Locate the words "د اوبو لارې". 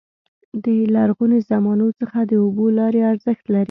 2.29-3.01